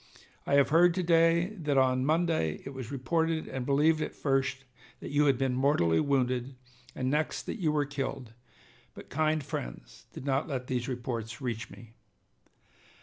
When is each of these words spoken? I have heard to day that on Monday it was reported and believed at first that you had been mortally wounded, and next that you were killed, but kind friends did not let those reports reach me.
I 0.47 0.55
have 0.55 0.69
heard 0.69 0.95
to 0.95 1.03
day 1.03 1.49
that 1.57 1.77
on 1.77 2.07
Monday 2.07 2.63
it 2.65 2.71
was 2.73 2.91
reported 2.91 3.47
and 3.47 3.67
believed 3.67 4.01
at 4.01 4.15
first 4.15 4.63
that 4.99 5.11
you 5.11 5.25
had 5.27 5.37
been 5.37 5.53
mortally 5.53 5.99
wounded, 5.99 6.55
and 6.95 7.11
next 7.11 7.43
that 7.43 7.61
you 7.61 7.71
were 7.71 7.85
killed, 7.85 8.33
but 8.95 9.09
kind 9.11 9.43
friends 9.43 10.07
did 10.11 10.25
not 10.25 10.47
let 10.47 10.65
those 10.65 10.87
reports 10.87 11.39
reach 11.39 11.69
me. 11.69 11.93